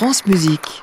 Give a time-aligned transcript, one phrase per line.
[0.00, 0.82] France Musique.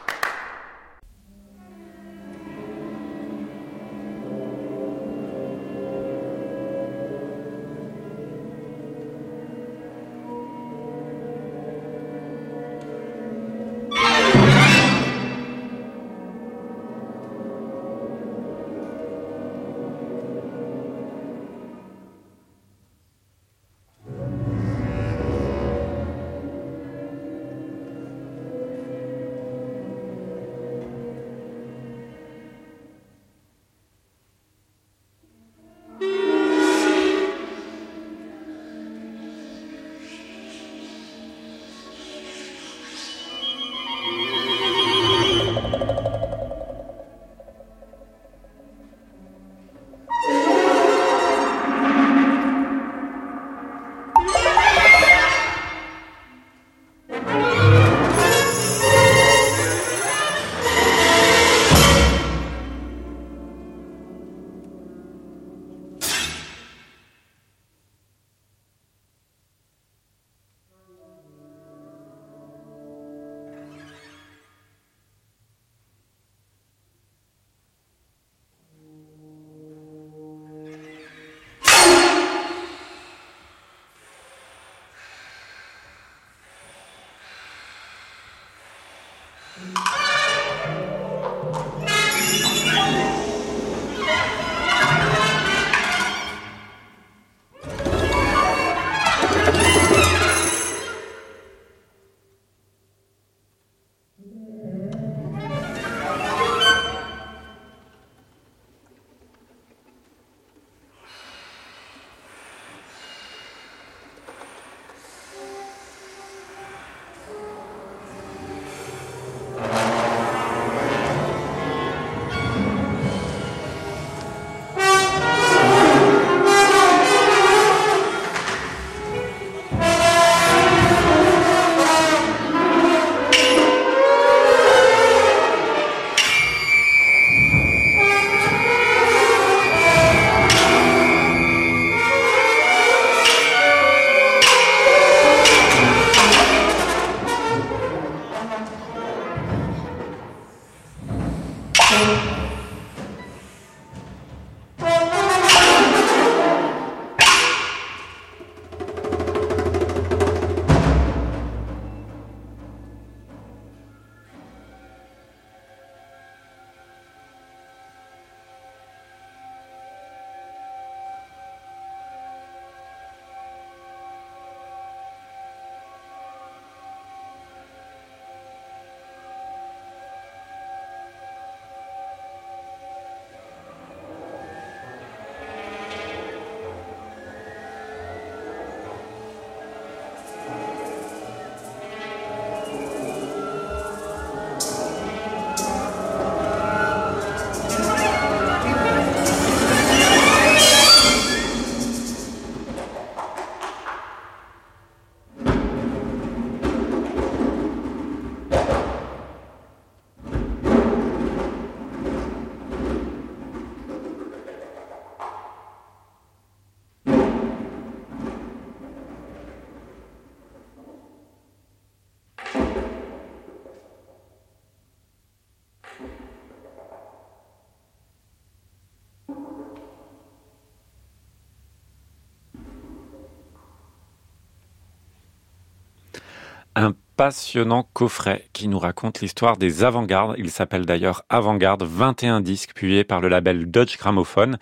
[237.18, 240.36] Passionnant coffret qui nous raconte l'histoire des avant-gardes.
[240.38, 244.60] Il s'appelle d'ailleurs Avant-garde, 21 disques publiés par le label Dutch Gramophone.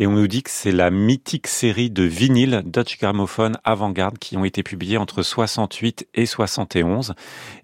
[0.00, 4.36] Et on nous dit que c'est la mythique série de vinyles Dutch Gramophone Avant-garde qui
[4.36, 7.14] ont été publiés entre 68 et 71.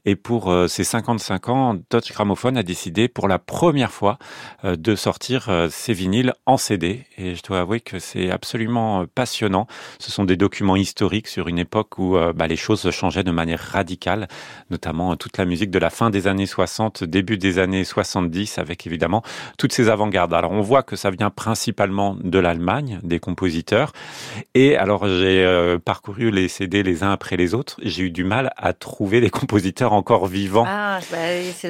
[0.05, 4.19] Et pour euh, ces 55 ans, Dutch Gramophone a décidé pour la première fois
[4.65, 7.05] euh, de sortir euh, ces vinyles en CD.
[7.17, 9.67] Et je dois avouer que c'est absolument passionnant.
[9.99, 13.59] Ce sont des documents historiques sur une époque où bah, les choses changeaient de manière
[13.59, 14.28] radicale
[14.71, 18.87] notamment toute la musique de la fin des années 60, début des années 70, avec
[18.87, 19.23] évidemment
[19.57, 20.35] toutes ces avant-gardes.
[20.35, 23.93] Alors on voit que ça vient principalement de l'Allemagne, des compositeurs.
[24.55, 27.77] Et alors j'ai euh, parcouru les CD les uns après les autres.
[27.83, 30.65] J'ai eu du mal à trouver des compositeurs encore vivants.
[30.67, 31.17] Ah, bah,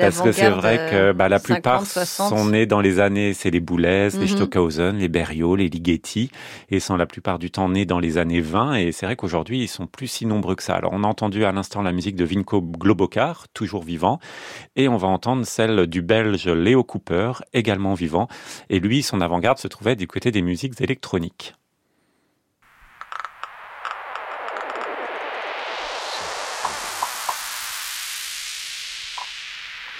[0.00, 3.60] Parce que c'est vrai que bah, la plupart sont nés dans les années, c'est les
[3.60, 4.28] Boulez, les mhm.
[4.28, 6.30] Stockhausen, les Berriot, les Ligeti,
[6.70, 8.74] et sont la plupart du temps nés dans les années 20.
[8.76, 10.74] Et c'est vrai qu'aujourd'hui, ils sont plus si nombreux que ça.
[10.74, 14.18] Alors on a entendu à l'instant la musique de Vin Globocar, toujours vivant,
[14.76, 18.28] et on va entendre celle du belge Léo Cooper, également vivant,
[18.70, 21.54] et lui, son avant-garde se trouvait du côté des musiques électroniques.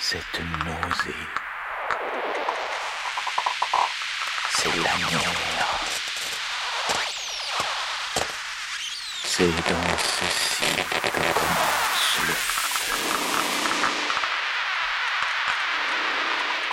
[0.01, 1.13] Cette nausée,
[4.57, 5.58] c'est l'amour.
[9.39, 10.99] C'est dans ceci que
[11.33, 12.97] commence le feu.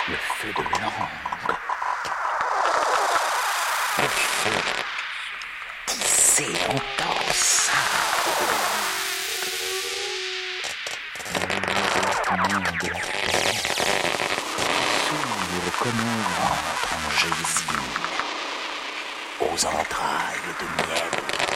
[0.08, 1.54] Le feu de langue.
[3.98, 4.58] Le feu
[5.86, 7.78] tissé longtemps ça.
[11.34, 11.40] Le
[12.82, 13.00] de la
[15.78, 16.56] comme un
[16.96, 17.78] en Jésus
[19.40, 21.55] aux entrailles de miel.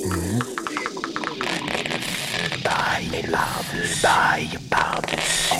[0.05, 0.39] Mmh.
[2.63, 5.55] Baille par-dessus, baille par-dessus,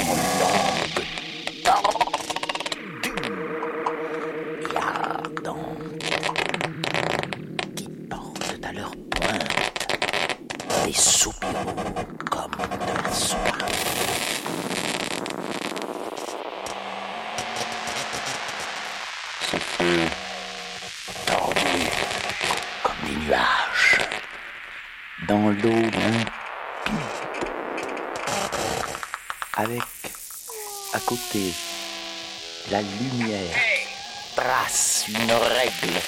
[9.10, 9.58] pointe
[10.86, 11.76] des soupiraux
[12.30, 14.09] comme de la soif.
[25.30, 26.30] Dans l'eau limpide.
[29.56, 29.84] Avec
[30.94, 31.54] à côté
[32.72, 33.56] la lumière
[34.36, 36.02] trace une règle.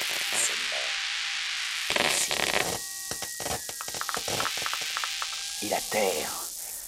[5.63, 6.31] Et la terre,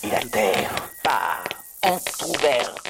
[0.01, 1.43] et la terre part
[1.83, 2.81] entrouverte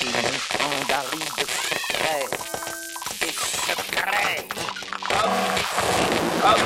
[0.00, 2.28] et montrant d'arides secrets,
[2.66, 2.69] des
[3.26, 4.46] secrets,
[6.40, 6.60] comme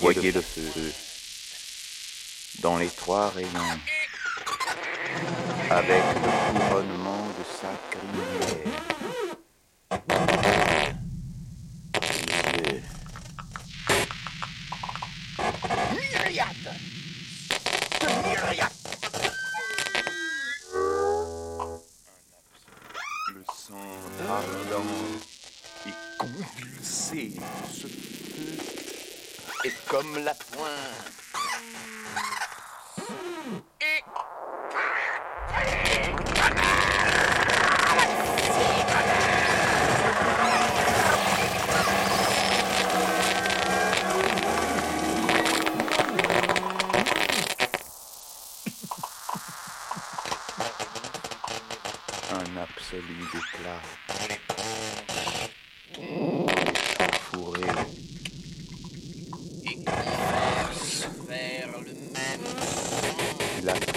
[0.00, 0.92] voyer le feu
[2.60, 3.48] dans les trois rayons.
[5.70, 6.02] Avec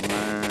[0.07, 0.42] la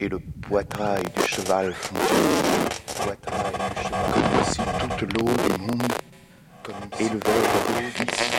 [0.00, 1.94] et le poitrail du cheval font
[3.04, 4.00] poitrail du cheval.
[4.14, 5.92] Comme si toute l'eau du monde
[6.98, 7.20] élevait
[7.82, 8.30] le fils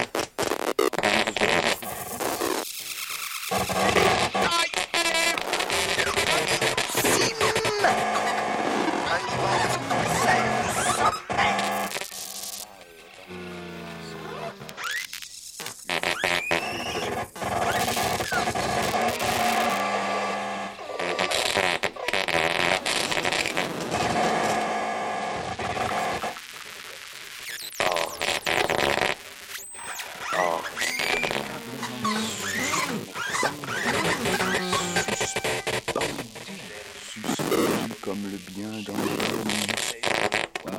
[16.23, 16.50] comme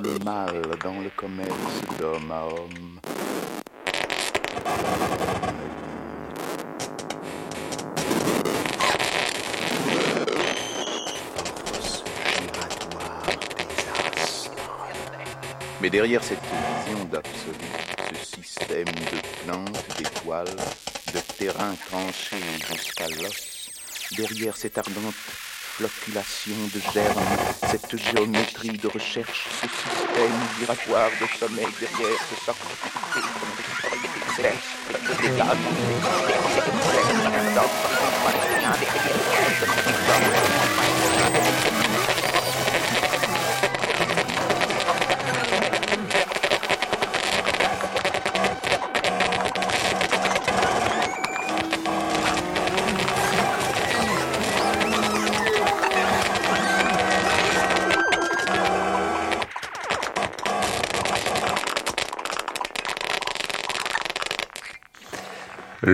[0.03, 2.99] le mal dans le commerce d'homme à homme.
[15.81, 17.57] Mais derrière cette vision d'absolu,
[18.23, 20.57] ce système de plantes, d'étoiles,
[21.13, 22.37] de terrain tranché
[22.71, 23.71] jusqu'à l'os,
[24.17, 25.15] derrière cette ardente
[25.77, 27.23] flocculation de germes,
[27.71, 32.67] cette géométrie de recherche, ce système migratoire de sommeil derrière ce socle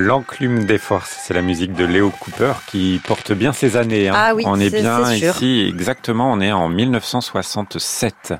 [0.08, 4.08] L'enclume des forces, c'est la musique de Léo Cooper qui porte bien ses années.
[4.08, 4.14] Hein.
[4.16, 8.32] Ah oui, on est, bien ici, exactement, on est en 1967.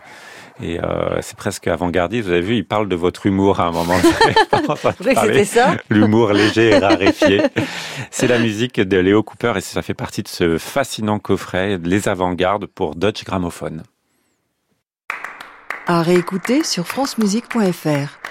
[0.63, 2.25] Et euh, c'est presque avant-gardiste.
[2.27, 3.99] Vous avez vu, il parle de votre humour à un moment.
[4.99, 5.77] C'était ça.
[5.91, 7.43] L'humour léger et raréfié.
[8.11, 12.09] C'est la musique de Léo Cooper et ça fait partie de ce fascinant coffret Les
[12.09, 13.83] Avant-Gardes pour Dutch Gramophone.
[15.87, 18.28] À réécouter sur francemusique.fr.